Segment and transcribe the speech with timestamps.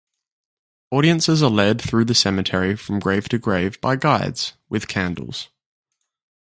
[0.89, 5.49] Audiences are led through the cemetery from grave to grave by guides with candles.